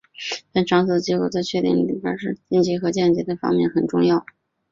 [0.51, 4.25] 本场所的结果在确定力士的晋升和降级方面很重要。